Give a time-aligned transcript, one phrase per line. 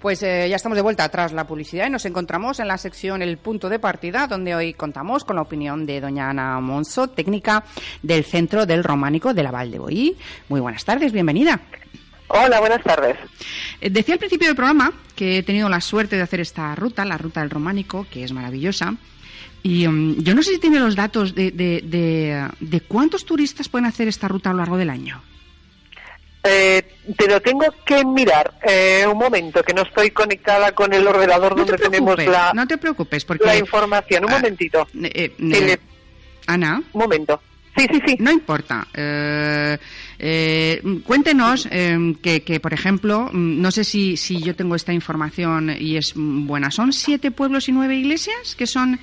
[0.00, 3.22] Pues eh, ya estamos de vuelta atrás la publicidad y nos encontramos en la sección
[3.22, 7.64] El punto de partida, donde hoy contamos con la opinión de doña Ana Monso, técnica
[8.02, 10.16] del Centro del Románico de la Val de Boí.
[10.48, 11.60] Muy buenas tardes, bienvenida.
[12.28, 13.16] Hola, buenas tardes.
[13.80, 17.04] Eh, decía al principio del programa que he tenido la suerte de hacer esta ruta,
[17.04, 18.94] la ruta del Románico, que es maravillosa.
[19.62, 23.68] Y um, yo no sé si tiene los datos de, de, de, de cuántos turistas
[23.68, 25.22] pueden hacer esta ruta a lo largo del año.
[26.48, 26.82] Eh,
[27.16, 28.54] te lo tengo que mirar.
[28.62, 32.52] Eh, un momento, que no estoy conectada con el ordenador No te donde tenemos la,
[32.54, 33.44] no te preocupes, porque...
[33.44, 34.24] la información.
[34.24, 34.86] Un Ah, momentito.
[35.02, 35.80] eh, eh, le-
[36.46, 37.40] Ana, Un momento.
[37.76, 38.16] Sí, sí, sí.
[38.20, 38.86] no importa.
[38.94, 39.76] Eh,
[40.18, 44.92] eh, cuéntenos eh, que, que, por ejemplo, mm, no sé si, si yo tengo esta
[44.94, 46.70] información y es buena.
[46.70, 48.54] ¿Son siete pueblos y nueve iglesias?
[48.56, 48.98] que son?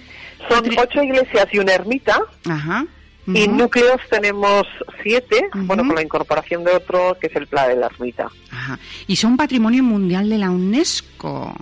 [0.49, 2.19] Son ocho iglesias y una ermita.
[2.49, 2.85] Ajá.
[3.25, 4.63] Y núcleos tenemos
[5.01, 8.27] siete, bueno, con la incorporación de otro, que es el Pla de la Ermita.
[8.51, 8.77] ajá.
[9.07, 11.55] Y son patrimonio mundial de la UNESCO.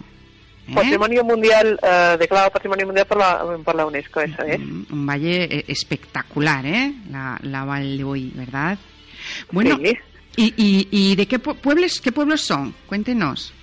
[0.68, 0.74] ¿eh?
[0.74, 4.60] Patrimonio Mundial, eh, declarado Patrimonio Mundial por la, por la UNESCO, eso es.
[4.60, 6.94] Un valle eh, espectacular, ¿eh?
[7.12, 8.78] La, la Val de Boí, ¿verdad?
[9.52, 9.98] Bueno, Sí.
[10.38, 12.74] ¿y, y, y de qué pue- pueblos, qué pueblos son?
[12.88, 13.54] Cuéntenos.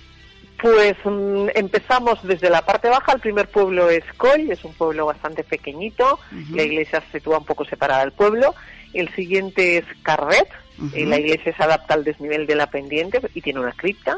[0.61, 3.13] Pues mm, empezamos desde la parte baja.
[3.13, 6.19] El primer pueblo es Coll, es un pueblo bastante pequeñito.
[6.51, 8.55] La iglesia se sitúa un poco separada del pueblo.
[8.93, 10.49] El siguiente es Carret.
[10.93, 14.17] Y la iglesia se adapta al desnivel de la pendiente y tiene una cripta.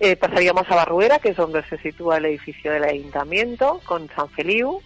[0.00, 4.28] Eh, pasaríamos a Barruera, que es donde se sitúa el edificio del ayuntamiento, con San
[4.30, 4.82] Feliu.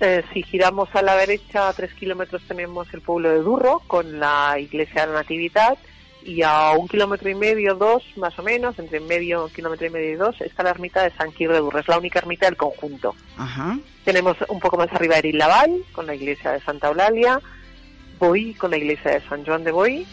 [0.00, 4.18] Eh, si giramos a la derecha a tres kilómetros tenemos el pueblo de Durro, con
[4.18, 5.78] la iglesia de la Natividad.
[6.24, 10.12] Y a un kilómetro y medio, dos más o menos, entre medio kilómetro y medio
[10.12, 11.78] y dos, está la ermita de San Quir de Durro.
[11.78, 13.14] Es la única ermita del conjunto.
[13.36, 13.78] Ajá.
[14.04, 17.40] Tenemos un poco más arriba Erilaval, con la iglesia de Santa Eulalia.
[18.18, 20.06] Boí, con la iglesia de San Juan de Boí.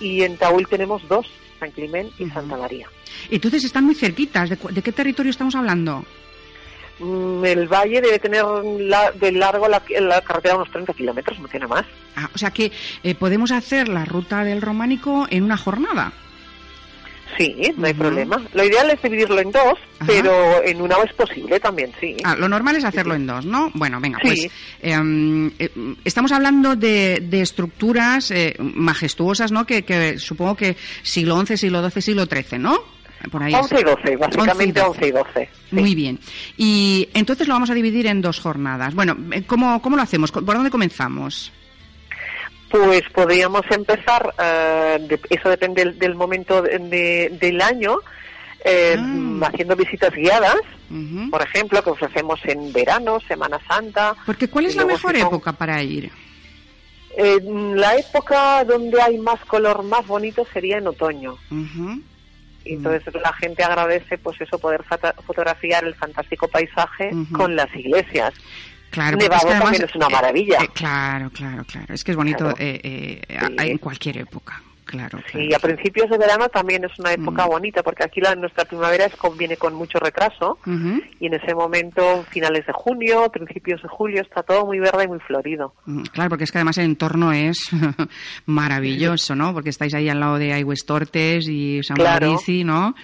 [0.00, 1.26] Y en Taúl tenemos dos,
[1.58, 2.28] San Climén y.
[2.30, 2.86] Santa María.
[3.30, 4.50] Entonces están muy cerquitas.
[4.50, 6.04] ¿De, de qué territorio estamos hablando?
[6.98, 8.44] Mm, El valle debe tener
[8.80, 11.84] la- de largo la, la carretera unos 30 kilómetros, no tiene más.
[12.16, 12.72] Ah, o sea que
[13.02, 16.12] eh, podemos hacer la ruta del románico en una jornada.
[17.36, 18.42] Sí, no hay problema.
[18.52, 20.06] Lo ideal es dividirlo en dos, Ajá.
[20.06, 22.16] pero en una es posible también, sí.
[22.24, 23.20] Ah, lo normal es hacerlo sí.
[23.20, 23.70] en dos, ¿no?
[23.74, 24.26] Bueno, venga, Sí.
[24.26, 24.48] pues
[24.80, 25.70] em, eh,
[26.04, 29.66] estamos hablando de, de estructuras eh, majestuosas, ¿no?
[29.66, 32.82] Que, que supongo que siglo XI, siglo XII, siglo XIII, ¿no?
[33.30, 33.52] Por ahí.
[33.54, 35.48] 11 y 12, básicamente 11 y 12.
[35.70, 35.74] sí.
[35.76, 36.18] Muy bien.
[36.56, 38.94] Y entonces lo vamos a dividir en dos jornadas.
[38.94, 40.30] Bueno, eh, ¿cómo, cómo lo hacemos?
[40.32, 41.52] ¿Por dónde comenzamos?
[42.70, 47.96] Pues podríamos empezar, eh, de- eso depende del, del momento de- de- del año,
[48.64, 49.46] eh, Ah.
[49.52, 50.56] haciendo visitas guiadas,
[51.30, 54.14] por ejemplo, que ofrecemos en verano, Semana Santa.
[54.26, 56.10] Porque ¿cuál es la mejor si son- época para ir?
[57.16, 57.38] Eh,
[57.74, 61.36] la época donde hay más color, más bonito, sería en otoño.
[61.50, 62.00] Ujú.
[62.64, 64.82] Y entonces la gente agradece, pues eso, poder
[65.24, 68.34] fotografiar el fantástico paisaje con las iglesias.
[68.90, 70.58] Claro, Nevado que también es una eh, maravilla.
[70.62, 71.92] eh, claro, claro, claro.
[71.94, 72.56] Es que es bonito Claro.
[72.58, 73.70] eh, eh, Sí.
[73.70, 74.62] en cualquier época.
[74.88, 75.46] Claro, claro.
[75.46, 77.50] Y a principios de verano también es una época Mm.
[77.50, 80.58] bonita, porque aquí la, nuestra primavera es con, viene con mucho retraso.
[81.20, 85.08] Y en ese momento, finales de junio, principios de julio, está todo muy verde y
[85.08, 85.74] muy florido.
[85.84, 87.68] Mm, Claro, porque es que además el entorno es
[88.46, 89.52] maravilloso, ¿no?
[89.52, 92.26] Porque estáis ahí al lado de Aigües Tortes y San Claro.
[92.28, 92.94] Maurici, ¿no?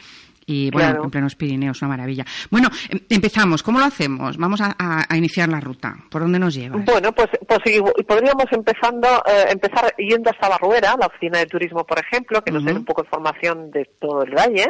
[0.46, 1.04] Y bueno, Claro.
[1.04, 2.24] en plenos Pirineos, una maravilla.
[2.50, 3.62] Bueno, em- empezamos.
[3.62, 4.36] ¿Cómo lo hacemos?
[4.36, 5.94] Vamos a, a- a iniciar la ruta.
[6.10, 6.76] ¿Por dónde nos lleva?
[6.76, 7.60] Bueno, pues, pues
[8.06, 12.64] podríamos empezando, eh, empezar yendo hasta Barruera, la oficina de turismo, por ejemplo, que nos
[12.64, 14.66] den un poco de información de todo el valle.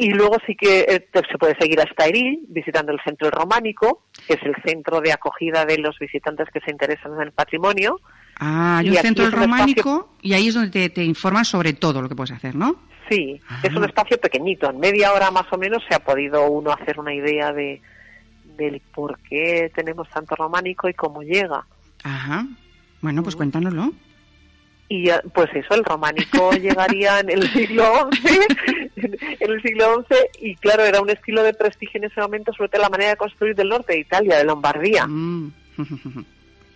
[0.00, 4.04] Y luego sí que eh, te- se puede seguir hasta Eril, visitando el centro románico,
[4.28, 8.00] que es el centro de acogida de los visitantes que se interesan en el patrimonio.
[8.38, 12.00] Ah, hay Y un centro románico y ahí es donde te, te informan sobre todo
[12.00, 12.76] lo que puedes hacer, ¿no?
[13.08, 13.66] Sí, Ajá.
[13.66, 16.98] es un espacio pequeñito, en media hora más o menos se ha podido uno hacer
[17.00, 17.80] una idea de
[18.56, 21.64] del por qué tenemos tanto románico y cómo llega.
[22.02, 22.44] Ajá.
[23.00, 23.92] Bueno, pues cuéntanoslo.
[24.88, 28.38] Y pues eso, el románico llegaría en el siglo XI,
[28.96, 30.16] en el siglo XI,
[30.50, 33.16] y claro, era un estilo de prestigio en ese momento, sobre todo la manera de
[33.16, 35.06] construir del norte de Italia, de Lombardía.
[35.06, 35.52] Mm.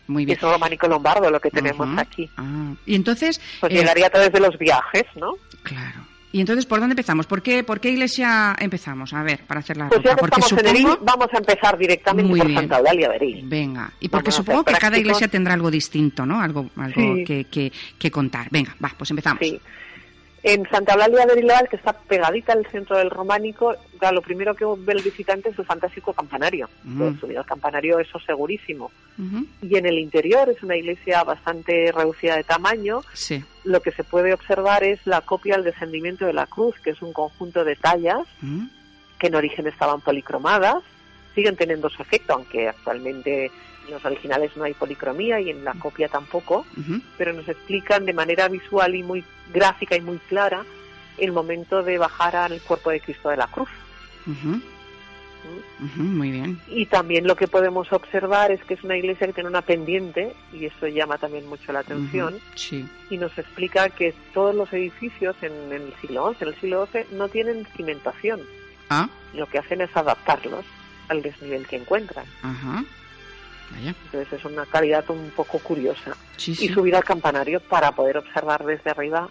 [0.09, 0.37] Muy bien.
[0.37, 2.29] es un románico lombardo lo que tenemos aquí.
[2.37, 5.35] Ah, Y entonces, Pues eh, llegaría a través de los viajes, ¿no?
[5.63, 6.01] claro.
[6.33, 7.27] Y entonces, ¿por dónde empezamos?
[7.27, 9.13] ¿Por qué, por qué iglesia empezamos?
[9.13, 10.11] A ver, para hacer la Pues ruta.
[10.11, 10.93] ya que Porque estamos en supongo...
[10.95, 12.61] Eril, vamos a empezar directamente Muy por bien.
[12.61, 13.43] Santa Eulalia de Eril.
[13.47, 16.41] Venga, y porque Vamos supongo que cada iglesia tendrá algo distinto, ¿no?
[16.41, 17.25] Algo, algo Sí.
[17.25, 18.49] que, que, que contar.
[18.51, 19.41] Venga, va, pues empezamos.
[19.47, 19.61] Sí.
[20.45, 24.57] En Santa Eulalia de Erilaval, que está pegadita al centro del románico, claro, lo primero
[24.57, 26.69] que ve el visitante es el fantástico campanario.
[27.21, 28.91] Subir al campanario, eso segurísimo.
[29.63, 33.03] Y en el interior es una iglesia bastante reducida de tamaño.
[33.13, 33.45] Sí.
[33.63, 37.03] Lo que se puede observar es la copia al descendimiento de la cruz, que es
[37.03, 38.27] un conjunto de tallas
[39.21, 40.83] que en origen estaban policromadas.
[41.37, 43.53] Siguen teniendo su efecto, aunque actualmente
[43.87, 46.65] en los originales no hay policromía y en la copia tampoco.
[47.19, 50.65] pero nos explican de manera visual y muy gráfica y muy clara
[51.19, 53.69] el momento de bajar al cuerpo de Cristo de la cruz.
[54.27, 54.61] ujú,
[56.03, 56.61] Muy bien.
[56.69, 60.35] Y también lo que podemos observar es que es una iglesia que tiene una pendiente,
[60.53, 62.87] y eso llama también mucho la atención, Sí.
[63.11, 66.89] y nos explica que todos los edificios en, en el siglo XI, en el siglo
[66.93, 68.41] XII, no tienen cimentación.
[68.89, 70.65] Ah, Lo que hacen es adaptarlos
[71.09, 72.25] al desnivel que encuentran.
[72.43, 72.85] ajá.
[73.71, 73.95] Vaya.
[74.05, 76.17] Entonces es una calidad un poco curiosa.
[76.37, 79.31] Sí, y subir al campanario para poder observar desde arriba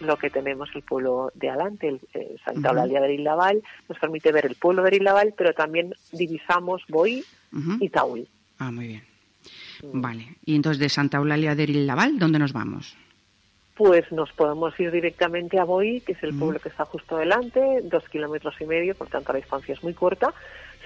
[0.00, 2.70] lo que tenemos el pueblo de Alante, el, eh, Santa.
[2.70, 7.24] Eulalia de Rilaval, nos permite ver el pueblo de Rilaval, pero también divisamos Boí
[7.80, 8.26] y Taúl.
[8.58, 9.04] Ah, muy bien.
[9.82, 10.00] Mm.
[10.00, 10.36] Vale.
[10.44, 12.96] Y entonces de Santa Eulalia de Laval, ¿dónde nos vamos?
[13.84, 17.80] Pues nos podemos ir directamente a Boí, que es el pueblo que está justo delante,
[17.82, 20.32] dos kilómetros y medio, por tanto la distancia es muy corta.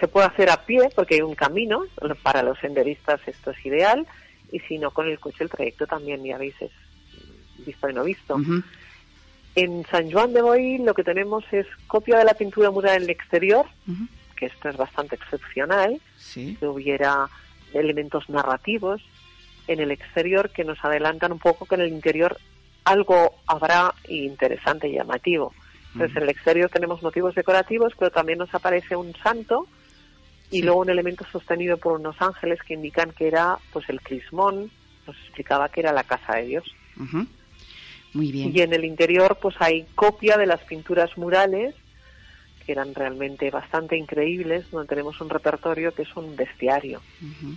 [0.01, 1.85] Se puede hacer a pie porque hay un camino,
[2.23, 4.07] para los senderistas esto es ideal,
[4.51, 6.71] y si no con el coche el trayecto también, ya veis, es
[7.67, 8.41] visto y no visto.
[9.57, 13.03] En San Juan de Boí lo que tenemos es copia de la pintura mural en
[13.03, 13.67] el exterior,
[14.37, 16.57] que esto es bastante excepcional, Sí.
[16.59, 17.29] que hubiera
[17.75, 19.03] elementos narrativos
[19.69, 22.39] en el exterior que nos adelantan un poco que en el interior
[22.87, 25.53] algo habrá interesante y llamativo.
[25.93, 29.67] Entonces en el exterior tenemos motivos decorativos, pero también nos aparece un santo
[30.51, 30.63] y Sí.
[30.63, 34.71] luego un elemento sostenido por unos ángeles que indican que era pues el crismón,
[35.07, 36.77] nos explicaba que era la casa de Dios.
[36.97, 37.27] Ujú.
[38.15, 38.53] Muy bien.
[38.55, 41.75] Y en el interior pues hay copia de las pinturas murales
[42.65, 47.01] que eran realmente bastante increíbles, donde tenemos un repertorio que es un bestiario.
[47.21, 47.57] Ujú,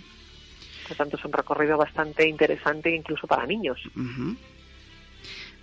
[0.86, 4.36] Por tanto, es un recorrido bastante interesante incluso para niños, ujú.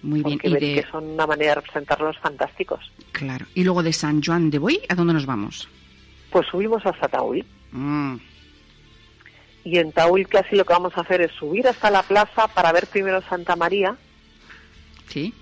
[0.04, 0.40] Muy bien.
[0.40, 2.92] porque Y de, que son una manera de representarlos fantásticos.
[3.12, 3.46] claro.
[3.56, 5.68] Y luego de San Juan de Boy, ¿a dónde nos vamos?
[6.32, 8.16] Pues subimos hasta Taúl, Mm,
[9.66, 12.72] y en Taúl casi lo que vamos a hacer es subir hasta la plaza para
[12.72, 13.98] ver primero Santa María,
[15.08, 15.34] Sí.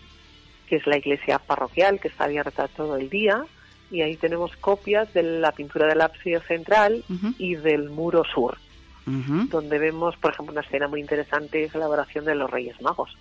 [0.67, 3.45] que es la iglesia parroquial que está abierta todo el día,
[3.91, 7.03] y ahí tenemos copias de la pintura del ábside central
[7.37, 8.57] y del muro sur.
[9.05, 13.15] donde vemos, por ejemplo, una escena muy interesante es la oración de los Reyes Magos.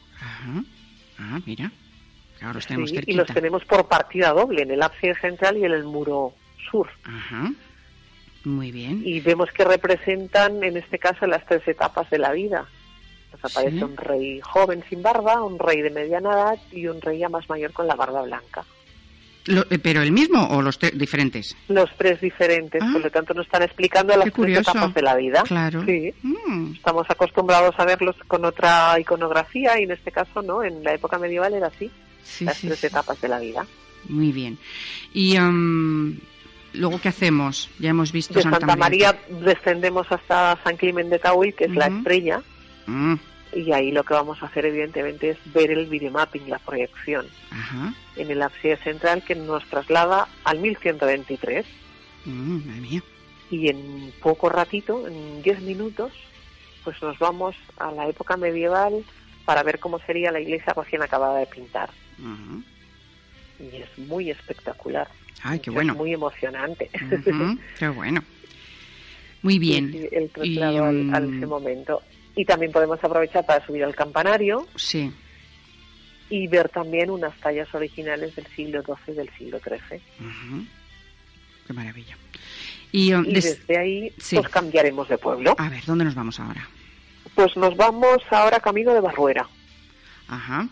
[1.19, 1.71] Ah, mira.
[2.41, 5.65] Ahora los tenemos Sí, y los tenemos por partida doble, en el ábside central y
[5.65, 6.35] en el muro
[6.71, 6.89] sur.
[7.05, 7.53] Ajá.
[8.45, 9.03] Muy bien.
[9.05, 12.67] Y vemos que representan, en este caso, las tres etapas de la vida.
[13.33, 13.83] Nos aparece Sí.
[13.83, 17.49] un rey joven sin barba, un rey de mediana edad y un rey ya más
[17.49, 18.65] mayor con la barba blanca.
[19.47, 21.55] Lo- eh, ¿Pero el mismo o los tres diferentes?
[21.69, 22.89] Los tres diferentes, Ah.
[22.93, 25.43] por lo tanto, nos están explicando las tres etapas de la vida.
[25.43, 25.85] Claro.
[25.85, 26.15] Sí.
[26.23, 30.95] Mm, Estamos acostumbrados a verlos con otra iconografía y en este caso no, en la
[30.95, 31.91] época medieval era así,
[32.23, 33.67] sí, las sí, tres etapas de la vida.
[34.09, 34.57] Muy bien.
[35.13, 36.19] Y am,
[36.73, 37.69] luego, ¿qué hacemos?
[37.79, 39.15] Ya hemos visto De Santa, María.
[39.43, 42.41] descendemos hasta San Climen de Taúl, que es la estrella,
[42.87, 43.15] Mm,
[43.55, 47.95] y ahí lo que vamos a hacer evidentemente es ver el videomapping, la proyección, ajá.
[48.17, 51.67] en el ábside central que nos traslada al 1123
[52.27, 53.03] Mm, madre mía.
[53.51, 56.13] y en poco ratito, en 10 minutos,
[56.85, 59.05] pues nos vamos a la época medieval
[59.45, 61.91] para ver cómo sería la iglesia recién acabada de pintar.
[63.61, 65.07] Y es muy espectacular.
[65.43, 65.95] Ay, qué es bueno.
[65.95, 66.91] muy emocionante.
[67.03, 68.23] Ujú, Qué bueno.
[69.43, 69.93] Muy bien.
[69.93, 72.03] Sí, el traslado Y, al- mm, ese momento.
[72.37, 75.13] Y también podemos aprovechar para subir al campanario Sí.
[76.31, 80.01] y ver también unas tallas originales del siglo XII y del siglo XIII.
[80.21, 80.65] Ujú.
[81.67, 82.17] Qué maravilla.
[82.93, 84.37] Y, um, Y des- desde ahí sí.
[84.37, 85.55] pues cambiaremos de pueblo.
[85.59, 86.69] A ver, ¿dónde nos vamos ahora?
[87.35, 89.49] Pues nos vamos ahora camino de Barruera,
[90.29, 90.69] Ajá.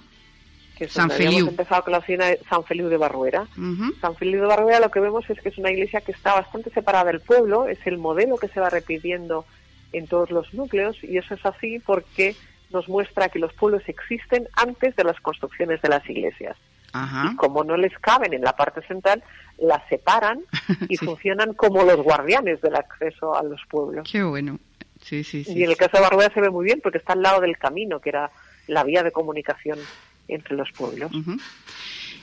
[0.76, 1.48] que San Feliu.
[1.48, 3.42] empezado con la de San Feliu de Barruera.
[3.56, 3.92] Ujú.
[4.00, 6.70] San Feliu de Barruera lo que vemos es que es una iglesia que está bastante
[6.70, 9.44] separada del pueblo, es el modelo que se va repitiendo
[9.92, 12.34] en todos los núcleos y eso es así porque
[12.70, 16.56] nos muestra que los pueblos existen antes de las construcciones de las iglesias.
[16.94, 17.30] Ajá.
[17.32, 19.22] Y como no les caben en la parte central,
[19.58, 20.40] las separan
[20.88, 21.04] y Sí.
[21.06, 24.08] funcionan como los guardianes del acceso a los pueblos.
[24.10, 24.58] Qué bueno.
[25.02, 25.52] Sí, sí, sí.
[25.58, 27.58] y en el caso de Barruera se ve muy bien porque está al lado del
[27.58, 28.30] camino, que era
[28.68, 29.78] la vía de comunicación
[30.28, 31.10] entre los pueblos.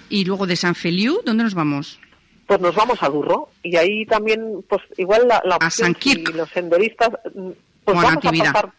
[0.10, 2.00] Y luego de San Feliu, ¿dónde nos vamos?
[2.50, 6.15] Pues nos vamos a Durro y ahí también, pues igual la, la A San si
[6.34, 7.50] los senderistas, mm,
[7.86, 8.48] pues vamos Natividad.
[8.48, 8.72] a pasar.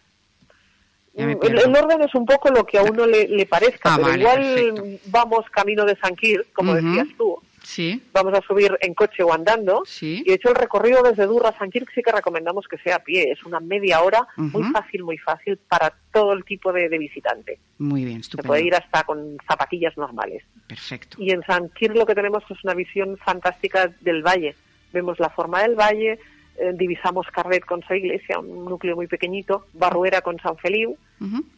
[1.15, 3.95] Me Mm, El, el orden es un poco lo que a uno le, le parezca,
[3.95, 5.09] Ah, pero vale, igual perfecto.
[5.11, 9.33] vamos camino de San Quirc, como decías tú, Sí, vamos a subir en coche o
[9.33, 9.83] andando.
[9.85, 10.23] Sí.
[10.25, 12.97] Y de hecho el recorrido desde Durra a San Quirc sí que recomendamos que sea
[12.97, 13.31] a pie.
[13.31, 17.59] Es una media hora, muy fácil, muy fácil para todo el tipo de, de visitante.
[17.79, 18.49] muy bien, Se estupendo.
[18.49, 20.43] puede ir hasta con zapatillas normales.
[20.67, 21.17] Perfecto.
[21.21, 24.55] Y en San Quirc lo que tenemos es una visión fantástica del valle.
[24.93, 26.19] Vemos la forma del valle,
[26.59, 30.97] eh, divisamos Carret con su iglesia, un núcleo muy pequeñito, Barruera con San Feliu.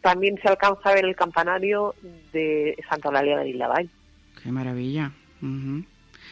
[0.00, 1.94] También se alcanza a ver el campanario
[2.32, 3.88] de Santa Eulalia de Vilavall.
[4.42, 5.12] Qué maravilla.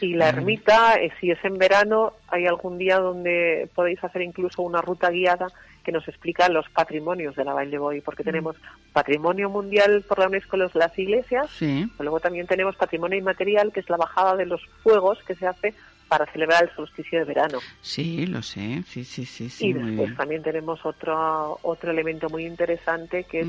[0.00, 4.62] Y la ermita, eh, si es en verano, hay algún día donde podéis hacer incluso
[4.62, 5.48] una ruta guiada
[5.84, 8.56] que nos explica los patrimonios de la Valle de Boy, porque tenemos
[8.92, 11.86] patrimonio mundial por la UNESCO las iglesias, Sí.
[11.96, 15.46] pero luego también tenemos patrimonio inmaterial, que es la bajada de los fuegos que se
[15.46, 15.74] hace
[16.08, 17.58] para celebrar el solsticio de verano.
[17.82, 18.82] Sí, lo sé.
[18.86, 19.68] Sí, sí, sí, sí.
[19.68, 20.16] y muy después bien.
[20.16, 23.46] también tenemos otro, otro elemento muy interesante, que es.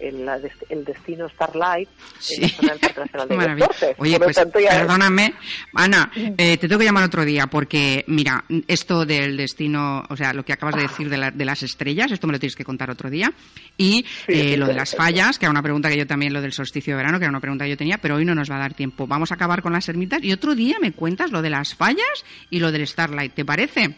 [0.00, 1.88] El, destino Starlight
[2.18, 2.42] Sí.
[2.60, 3.64] en la zona del.
[3.98, 5.34] Oye, pues tanto, ya- perdóname,
[5.74, 10.32] Ana, eh, te tengo que llamar otro día porque, mira, esto del destino, o sea,
[10.32, 12.64] lo que acabas de decir de, la- de las estrellas, esto me lo tienes que
[12.64, 13.32] contar otro día.
[13.78, 16.32] Y Sí, eh, sí, lo de las fallas, que era una pregunta que yo también,
[16.32, 18.34] lo del solsticio de verano, que era una pregunta que yo tenía, pero hoy no
[18.34, 19.06] nos va a dar tiempo.
[19.06, 22.24] Vamos a acabar con las ermitas y otro día me cuentas lo de las fallas
[22.50, 23.94] y lo del Starlight, ¿te parece?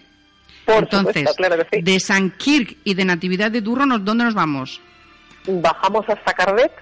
[0.64, 1.82] Por Entonces, supuesto, claro que sí.
[1.82, 4.80] de San Kirk y de Natividad de Durro, ¿nos- ¿dónde nos vamos?
[5.48, 6.72] Bajamos hasta Cardet,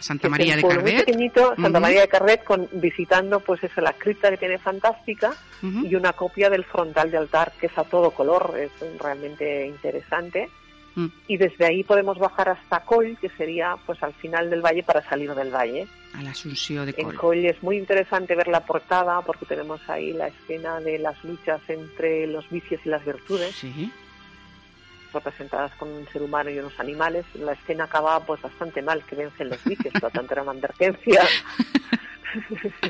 [0.00, 1.06] Santa María de pueblo muy Cardet.
[1.06, 1.80] pequeñito, Santa.
[1.80, 6.50] María de Carret, con, visitando pues eso, la cripta que tiene fantástica y una copia
[6.50, 10.50] del frontal de altar que es a todo color, es realmente interesante.
[10.94, 11.06] Mm.
[11.28, 15.02] Y desde ahí podemos bajar hasta Coll, que sería pues al final del valle para
[15.08, 15.86] salir del valle.
[16.14, 17.16] A la Asunción de En Col.
[17.16, 21.62] Coll es muy interesante ver la portada porque tenemos ahí la escena de las luchas
[21.68, 23.90] entre los vicios y las virtudes, Sí.
[25.12, 27.24] Representadas con un ser humano y unos animales.
[27.34, 30.52] La escena acaba pues bastante mal, que vencen los vicios, por lo tanto era una
[30.52, 31.22] advertencia.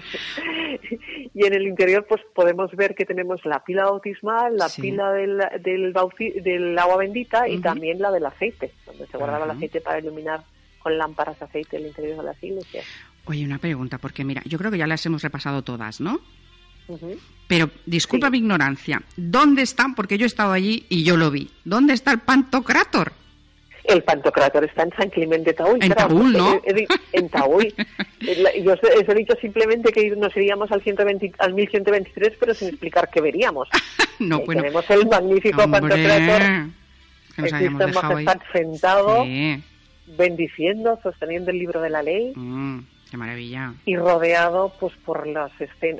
[1.35, 4.83] y en el interior pues podemos ver que tenemos la pila bautismal, la Sí.
[4.83, 9.45] pila del, del, bauti- del agua bendita y también la del aceite, donde se guardaba
[9.47, 10.43] el aceite para iluminar
[10.79, 12.85] con lámparas de aceite el interior de las iglesias.
[13.25, 16.21] Oye, una pregunta, porque mira, yo creo que ya las hemos repasado todas, ¿no?
[17.49, 18.33] Pero disculpa Sí.
[18.33, 19.95] mi ignorancia, ¿dónde están?
[19.95, 21.51] Porque yo he estado allí y yo lo vi.
[21.65, 23.13] ¿Dónde está el Pantocrátor?
[23.85, 25.79] El Pantocrátor está en San Clemente de Taúl.
[25.83, 26.55] En claro, Taúl, ¿no?
[26.55, 27.65] he- he di- En Taúl.
[28.21, 32.35] Eh, Yo os he, os he dicho simplemente que nos iríamos al, 120, al 1123,
[32.39, 33.69] pero sin explicar qué veríamos.
[34.21, 34.63] No, bueno.
[34.63, 36.43] Tenemos el magnífico hombre, Pantocrátor,
[37.35, 38.27] que nos dejado ahí.
[38.53, 39.61] sentado, Sí.
[40.17, 42.79] bendiciendo, sosteniendo el libro de la ley Mm,
[43.13, 43.75] qué maravilla.
[43.85, 45.53] y rodeado pues por, las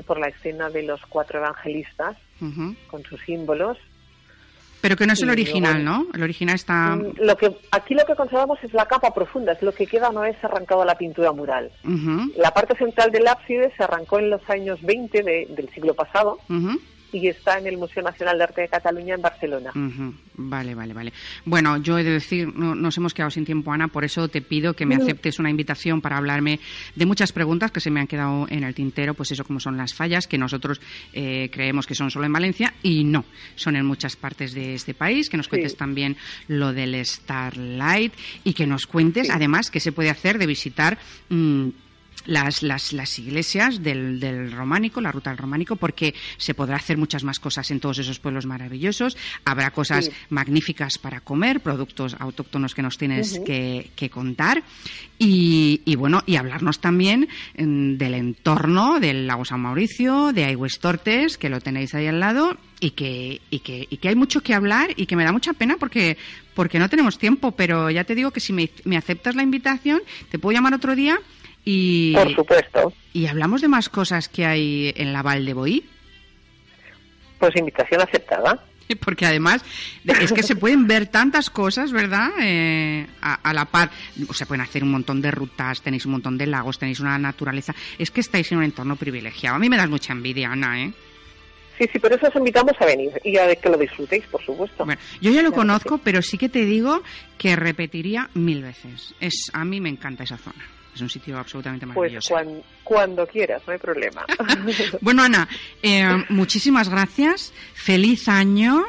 [0.07, 2.17] por la escena de los cuatro evangelistas
[2.89, 3.79] con sus símbolos.
[4.81, 6.07] Pero que no es el original, luego- ¿no?
[6.13, 6.97] El original está...
[6.97, 10.11] Mm, Lo que, aquí lo que conservamos es la capa profunda, es lo que queda
[10.11, 11.71] no es arrancado la pintura mural.
[12.37, 16.39] La parte central del ábside se arrancó en los años 20 de- del siglo pasado
[16.49, 16.81] ujú.
[17.13, 19.71] Y está en el Museo Nacional de Arte de Cataluña en Barcelona.
[20.35, 21.13] Vale, vale, vale.
[21.45, 24.41] Bueno, yo he de decir, no, nos hemos quedado sin tiempo, Ana, por eso te
[24.41, 26.59] pido que me aceptes una invitación para hablarme
[26.97, 29.77] de muchas preguntas que se me han quedado en el tintero, pues eso como son
[29.77, 30.81] las fallas, que nosotros
[31.13, 33.25] eh, creemos que son solo en Valencia y no,
[33.57, 35.79] son en muchas partes de este país, que nos cuentes Sí.
[35.79, 36.17] también
[36.49, 38.13] lo del Starlight
[38.45, 39.33] y que nos cuentes Sí.
[39.35, 40.99] además qué se puede hacer de visitar...
[41.29, 41.69] mm,
[42.27, 46.97] las, las, las iglesias del, del románico, la ruta del románico, porque se podrá hacer
[46.97, 49.17] muchas más cosas en todos esos pueblos maravillosos.
[49.45, 50.11] Habrá cosas Sí.
[50.31, 54.63] magníficas para comer, productos autóctonos que nos tienes que, que contar.
[55.19, 60.79] Y, y bueno, y hablarnos también mm, del entorno del lago San Mauricio, de Aigües
[60.81, 64.41] Tortes, que lo tenéis ahí al lado, y que, y que, y que hay mucho
[64.41, 66.17] que hablar y que me da mucha pena porque,
[66.55, 70.01] porque no tenemos tiempo, pero ya te digo que si me, me aceptas la invitación,
[70.31, 71.21] te puedo llamar otro día
[71.65, 72.93] y, Por supuesto.
[73.13, 75.85] y hablamos de más cosas que hay en la Val de Boí.
[77.39, 78.65] Pues invitación aceptada.
[79.05, 79.65] Porque además
[80.05, 82.31] de- es que se pueden ver tantas cosas, ¿verdad?
[82.41, 83.91] Eh, a, a la par.
[84.29, 87.19] O sea, pueden hacer un montón de rutas, tenéis un montón de lagos, tenéis una
[87.19, 87.75] naturaleza.
[87.99, 89.57] Es que estáis en un entorno privilegiado.
[89.57, 90.93] A mí me das mucha envidia, Ana, ¿eh?
[91.79, 94.85] Sí, sí, por eso os invitamos a venir y a que lo disfrutéis, por supuesto.
[94.85, 97.03] Bueno, yo ya lo conozco, pero sí que te digo
[97.39, 99.15] que repetiría mil veces.
[99.21, 100.63] Es A mí me encanta esa zona.
[100.95, 102.35] Es un sitio absolutamente pues maravilloso.
[102.35, 104.25] cuan- cuando quieras, no hay problema.
[105.01, 105.49] Bueno, Ana,
[105.83, 107.53] eh, muchísimas gracias.
[107.75, 108.85] Feliz año.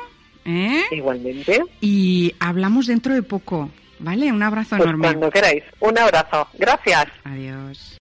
[0.46, 0.84] ¿eh?
[0.92, 1.62] Igualmente.
[1.80, 4.32] Y hablamos dentro de poco, ¿vale?
[4.32, 5.08] Un abrazo Pues enorme.
[5.08, 5.64] cuando queráis.
[5.80, 6.48] Un abrazo.
[6.58, 7.06] Gracias.
[7.24, 7.92] Adiós.